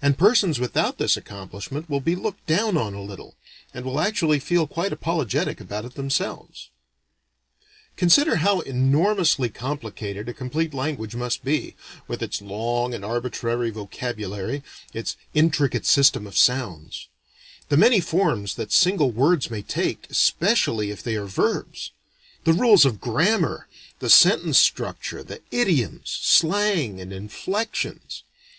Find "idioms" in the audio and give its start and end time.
25.50-26.08